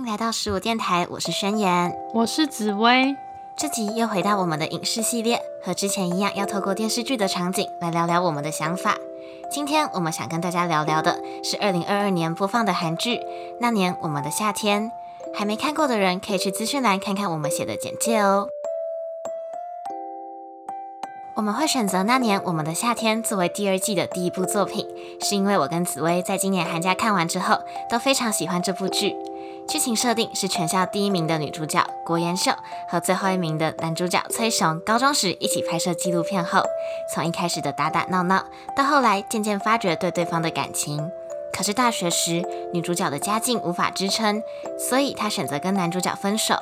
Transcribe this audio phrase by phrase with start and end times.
[0.00, 3.14] 迎来到十五电台，我是宣言，我是紫薇。
[3.54, 8.94] 这集又回到我们的影视系列，和之前一样，要透过电视剧的场景来聊聊我们的想法。
[9.50, 13.16] 今天我们想跟大家聊聊的是二零二二年播放的韩剧
[13.60, 14.90] 《那年我们的夏天》，
[15.38, 18.48] 还没看过的人可以去资讯栏看看我们写的简介哦。
[21.36, 24.86] 我们会选择《那年我们的夏天》作为第二季的第一部作品，
[25.20, 27.58] 是因为我跟紫薇在今年寒假看完之后
[27.90, 29.14] 都非常喜欢这部剧。
[29.70, 32.50] 剧情设定是全校第一名的女主角国延秀
[32.88, 36.60] 和最后一名的男主角崔雄高中时一起拍摄纪录片后，
[37.14, 38.42] 从一开始的打打闹闹，
[38.74, 41.08] 到后来渐渐发觉对对方的感情。
[41.52, 44.42] 可是大学时女主角的家境无法支撑，
[44.76, 46.56] 所以她选择跟男主角分手。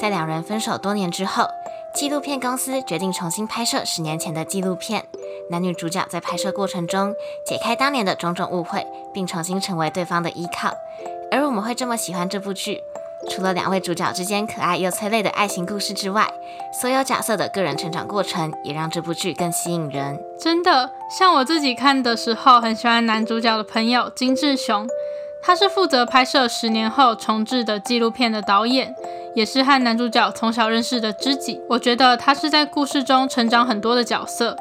[0.00, 1.48] 在两人分手多年之后，
[1.92, 5.04] 纪录片公司决定重新拍摄十年前的纪录片。
[5.50, 7.12] 男女主角在拍摄过程中
[7.44, 10.72] 解开当年的种种误会，并重新成为对方的依靠。
[11.34, 12.80] 而我们会这么喜欢这部剧，
[13.28, 16.32] 除了两位主角之间可爱又催泪的爱情故事之外，
[16.80, 20.16] 所有角色的个人成长过程也让这部剧更吸引人。
[20.38, 24.86] 真的，像我自己看的时候，很喜欢男主角的朋友金志雄，
[25.42, 28.94] 他是负责拍摄十年后重制的纪录片的导演，
[29.34, 31.60] 也是和男主角从小认识的知己。
[31.68, 34.56] 我觉得他是在故事中成长很多的角色。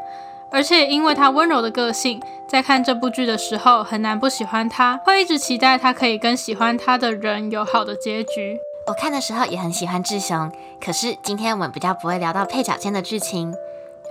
[0.53, 8.59] 而且因为他温柔的个性，在看这部剧的时候很难不喜欢他，会一直期待他可以跟喜欢他的人有好的结局。
[8.85, 13.51] 我看的时候也很喜欢志雄，可是今天我们比较不会聊到配角间的剧情，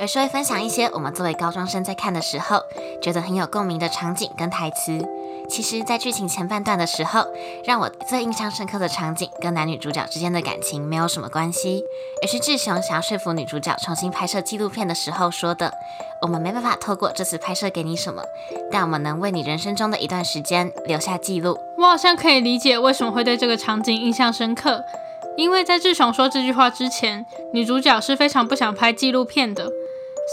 [0.00, 2.60] 而是会分享一些我们作为高中生在看的时候
[3.00, 4.98] 觉得很有共鸣的场景跟台词。
[5.48, 7.26] 其实，在剧情前半段的时候，
[7.64, 11.84] 让我最印象深刻的场景跟男女主角之间的感情没有什么关系，
[12.22, 15.72] 而是志雄想要说服女主角重新拍摄纪录片的时候说的
[16.22, 18.22] ：“我们没办法透过这次拍摄给你什么，
[18.70, 24.82] 但我们能为你人生中的一段时间留下记录。”我好像可以理解为什么会对这个场景印象深刻，
[25.36, 29.68] 因为在志雄说这句话之前，女主角是非常不想拍纪录片的。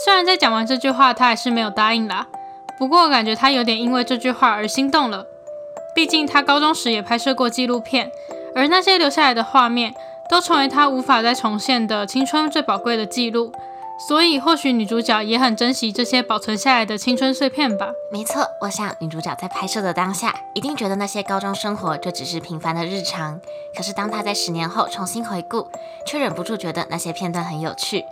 [0.06, 2.28] 虽然在讲完这句话，她还是没有答应啦。
[2.80, 5.28] 不过感觉他有点因为这句话而心动了，
[5.94, 8.10] 毕竟他高中时也拍摄过纪录片，
[8.56, 9.94] 而那些留下来的画面
[10.30, 13.52] 都成为他无法再重现的青春最宝贵的记录，
[14.08, 17.92] 所以或许女主角也很珍惜这些保存下来的青春碎片吧。
[18.12, 23.42] 没错，我想女主角在拍摄的当下一定觉得那些高中生活就只是平凡的日常，
[23.76, 25.68] 可是当她在十年后重新回顾，
[26.06, 28.06] 却忍不住觉得那些片段很有趣。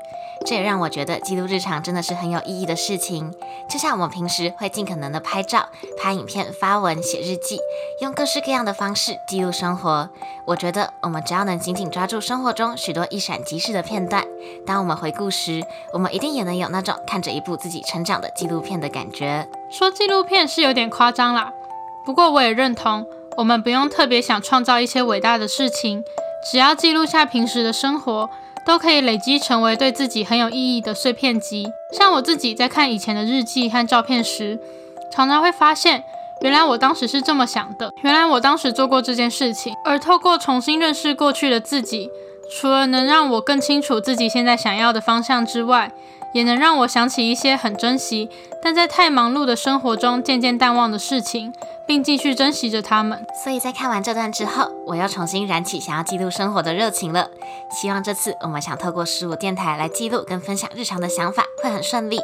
[0.46, 3.34] 这也让我觉得记录日常真的是很有意义的事情。
[3.70, 5.68] 就像我们平时会尽可能的拍照、
[5.98, 7.60] 拍影片、发文、写日记，
[8.02, 10.10] 用各式各样的方式记录生活。
[10.46, 14.24] 我觉得我们只要能紧紧抓住生活中许多一闪即逝的片段，
[14.66, 15.62] 当我们回顾时，
[15.92, 19.48] 我们一定也能有那种看着一部自己成长的纪录片的感觉。
[19.70, 21.52] 说纪录片是有点夸张啦，
[22.06, 23.06] 不过我也认同，
[23.36, 26.04] 我们不用特别想创造一些伟大的事情，
[26.50, 28.30] 只要记录下平时的生活。
[28.68, 31.72] 都可以累积成为对自己很有意义的碎片集。
[31.98, 34.60] 像我自己在看以前的日记和照片时，
[35.10, 36.04] 常常会发现，
[36.42, 39.74] 原来我当时是这么想的，原来我当时做过这件事情。
[39.86, 42.10] 而透过重新认识过去的自己，
[42.52, 45.90] 除了能让我更清楚自己现在想要的方向之外，
[46.34, 48.30] 也能让我想起一些很珍惜，
[48.62, 51.54] 但在太忙碌的生活中渐渐淡忘的事情，
[51.86, 53.26] 并继续珍惜着它们。
[53.44, 57.30] 所以在看完这段之后，我又重新燃起想要记录生活的热情了。
[57.70, 62.20] 希望这次我们想透过十五电台来记录跟分享日常的想法会很顺利。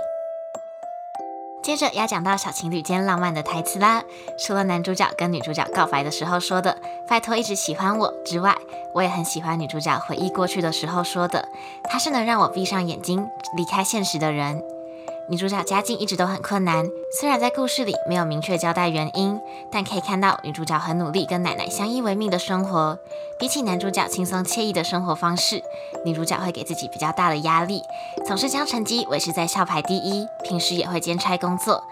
[1.64, 4.04] 接着要讲到小情侣间浪漫的台词啦。
[4.38, 8.54] 除了男主角跟女主角告白的时候说的“拜托一直喜欢我”之外，
[8.94, 11.48] 我也很喜欢女主角回忆过去的时候说的
[11.90, 13.26] “他是能让我闭上眼睛
[13.56, 14.62] 离开现实的人”。
[15.30, 19.40] 女主角家境一直都很困难，虽然在故事里没有明确交代原因，
[19.72, 23.00] 但可以看到女主角很努力跟奶奶相依为命的生活。
[23.40, 25.64] 比起男主角轻松惬意的生活方式，
[26.06, 27.82] 女主角会给自己比较大的压力，
[28.26, 31.84] 总是将成绩维持在校排第一，平时也会兼差工作。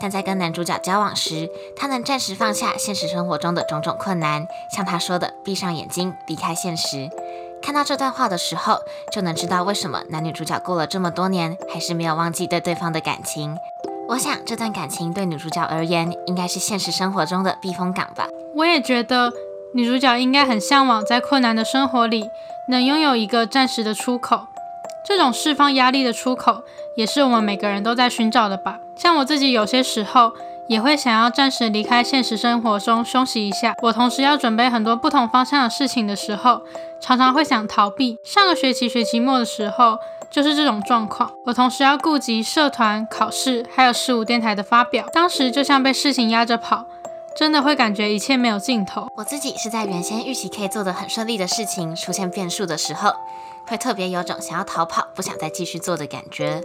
[0.00, 7.08] 但在跟男主角交往时，她能暂时放下现实生活中的种种困难，像她说的，闭上眼睛离开现实。
[7.62, 8.78] 看到这段话的时候，
[9.12, 13.56] 就能知道为什么男女主角过了这么多年，还是没有忘记对对方的感情。
[14.08, 18.26] 我想这段感情对女主角而言，应该是现实生活中的避风港吧。
[18.56, 19.32] 我也觉得
[19.74, 22.28] 女主角应该很向往在困难的生活里，
[22.68, 24.46] 能拥有一个暂时的出口。
[25.06, 26.62] 这种释放压力的出口，
[26.96, 28.78] 也是我们每个人都在寻找的吧。
[28.96, 30.32] 像我自己，有些时候。
[30.70, 33.74] 也会想要暂时离开现实生活中休息一下。
[33.82, 36.62] 我同时要准备很多不同方向的事情的时候，
[37.00, 38.16] 常常会想逃避。
[38.22, 39.98] 上个学期学期末的时候
[40.30, 41.28] 就是这种状况。
[41.46, 46.86] 我同时要顾及社团、考试，还有十五电台的发表，当时就像被事情压着跑。
[47.36, 49.08] 真的会感觉一切没有尽头。
[49.16, 53.12] 我自己是在原先预期可以做得很顺利的事情出现变数的时候，
[53.70, 56.60] 会特别有种想要逃跑、不想再继续做的感觉。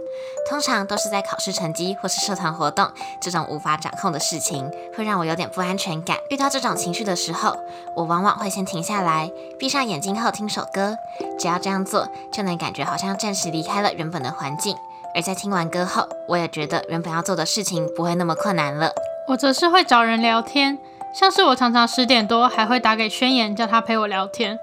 [0.50, 6.18] 通常都是在考试成绩或是社团活动这种无法掌控的事情，会让我有点不安全感。
[6.30, 7.56] 遇到这种情绪的时候，
[7.94, 10.96] 我往往会先停下来，闭上眼睛后听首歌。
[11.38, 14.76] 只要这样做，就能感觉好像暂时离开了原本的环境。
[15.14, 18.90] 而在听完歌后，我也觉得原本要做的事情不会那么困难了。
[19.28, 20.76] 我则是会找人聊天，
[21.14, 24.58] 像是我常常十点多还会打给宣言，叫他陪我聊天。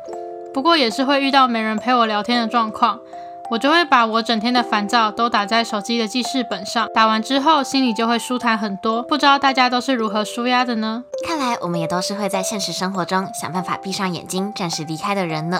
[0.54, 3.00] 不过也是会遇到没人陪我聊天的状况，
[3.50, 9.02] 我就会把我整天的烦躁都打在手机的记事本上，打完之后心里就会舒坦很多。
[9.04, 11.04] 不知道大家都是如何舒压的呢？
[11.28, 15.60] 看来我们也都是会在现实生活中想办法闭上眼睛暂时离开的人呢。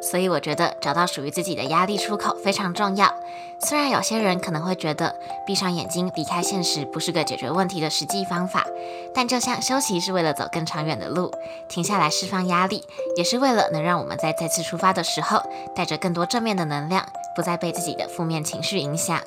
[0.00, 3.12] 所以我觉得找到属于自己的压力出口非常重要。
[3.60, 8.64] 虽然有些人可能会觉得闭上眼睛离开现实不是个解决问题的实际方法，
[9.12, 11.32] 但就像休息是为了走更长远的路，
[11.68, 12.84] 停下来释放压力，
[13.16, 15.42] 也是为了能让我们在再次出发的时候
[15.74, 19.20] 带着更多正面的能量，不再被自己的负面情绪影响。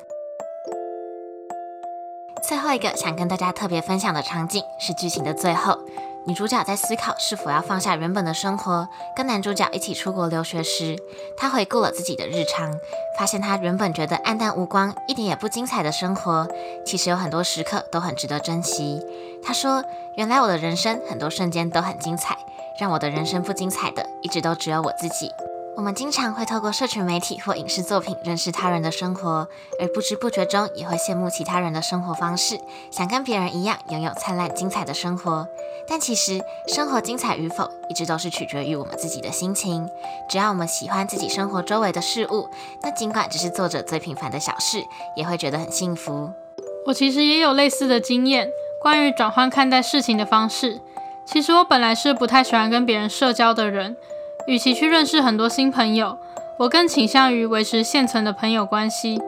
[2.42, 5.78] 最后一个想跟大家特别分享的场景是剧情的最后。
[6.24, 10.96] 女主角在思考是否要放下原本的生活，跟男主角一起出国留学时，
[11.36, 12.72] 她回顾了自己的日常，
[13.18, 16.46] 发现她原本觉得暗淡无光、一点也不精彩的生活，
[16.86, 19.04] 其实有很多时刻都很值得珍惜。
[19.42, 19.84] 她说
[20.16, 22.38] ：“原来我的人生很多瞬间都很精彩，
[22.80, 25.28] 让我的人生不精彩的，一直都只有我自己。”
[25.74, 29.48] 我们经常会透过社群媒体或影视作品认识他人的生活，
[29.80, 32.58] 而不知不觉中也会羡慕其他人的生活方式，
[32.90, 35.46] 想跟别人一样拥有灿烂精彩的生活。
[35.88, 39.88] 但其实，生活精彩与否，一直都是取决于我们自己的心情。
[40.28, 42.48] 只要我们喜欢自己生活周围的事物，
[42.82, 44.84] 那尽管只是做着最平凡的小事，
[45.16, 46.30] 也会觉得很幸福。
[46.86, 48.48] 我其实也有类似的经验，
[48.80, 50.80] 关于转换看待事情的方式。
[51.24, 53.96] 其实我本来是不太喜欢跟别人社交的人。
[54.46, 56.18] 与其去认识很多新朋友，
[56.58, 59.20] 我更倾向于维持现存的朋友关系。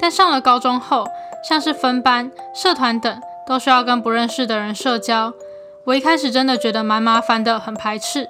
[0.00, 1.06] 但上了高中后，
[1.48, 5.32] 像是分班、社团等，都需要跟不认识的人社交。
[5.84, 8.28] 我一开始真的觉得蛮麻烦的，很排斥。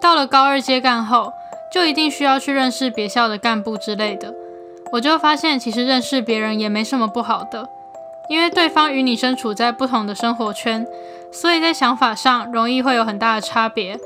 [0.00, 1.32] 到了高二接干后，
[1.72, 4.34] 就一定需要去认识别校的干部之类的。
[4.92, 7.68] 我就发现，其实认识别人也没什么不好的，
[8.28, 10.86] 因为对方与你身处在不同的生活圈，
[11.32, 13.98] 所以在想法上容易会有很大的差别。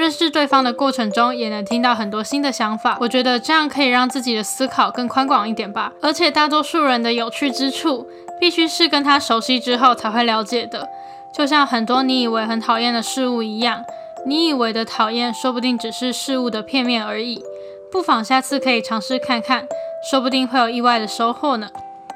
[0.00, 2.96] 认识对方的过程中，也能听到很多新的想法。
[3.02, 5.92] 我觉得这样可以让自己的思考更宽广一点吧。
[6.00, 8.06] 而且大多数人的有趣之处，
[8.40, 10.88] 必须是跟他熟悉之后才会了解的。
[11.34, 13.84] 就像很多你以为很讨厌的事物一样，
[14.24, 17.44] 你以为的讨厌，说不定只是事物的片面而已。
[17.92, 19.66] 不妨下次可以尝试看看，
[20.10, 21.68] 说不定会有意外的收获呢。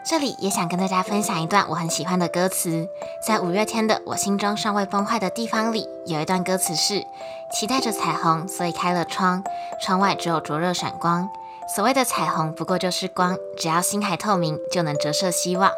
[0.06, 2.86] 这里也想跟大家分享一段我很喜欢的歌词，
[3.26, 7.06] 在五月天的《我心中尚未崩坏的地方》里，有一段歌词是：
[7.50, 9.42] 期待着彩虹，所以开了窗，
[9.80, 11.30] 窗外只有灼热闪光。
[11.74, 15.72] 所谓的彩虹不过就是光，只要心还透明，就能折射希望。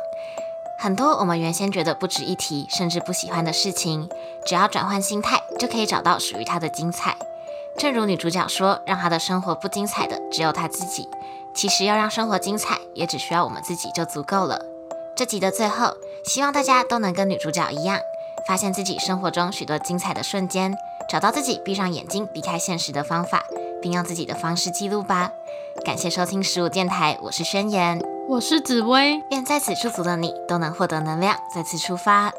[0.81, 4.08] 很多我们原先觉得不值一提，甚至不喜欢的事情，
[4.44, 7.17] 只要转换心态，就可以找到属于它的精彩。
[7.79, 11.08] 正如女主角说，让她的生活不精彩的只有她自己。
[11.56, 14.61] 其实要让生活精彩，也只需要我们自己就足够了。
[15.17, 17.98] 这集的最后，希望大家都能跟女主角一样，
[18.46, 20.77] 发现自己生活中许多精彩的瞬间，
[21.08, 23.43] 找到自己闭上眼睛离开现实的方法，
[23.81, 25.31] 并用自己的方式记录吧。
[25.82, 27.98] 感谢收听十五电台，我是宣言，
[28.29, 32.32] 我是紫薇，愿在此驻足的你都能获得能量，再次出发。